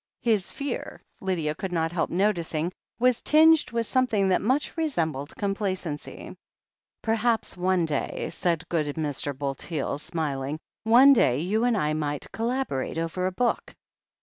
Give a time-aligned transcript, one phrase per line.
[0.23, 6.35] His fear, Lydia could not help noticing, was tinged with something that much resembled complacency.
[7.03, 9.37] "Perhaps, one day," said good Mr.
[9.37, 13.75] Bulteel, smiling, "one day, you and I might collaborate over a book."